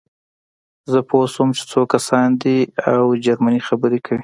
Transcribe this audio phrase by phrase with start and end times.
[0.91, 2.57] زه پوه شوم چې څو کسان دي
[2.91, 4.19] او جرمني خبرې کوي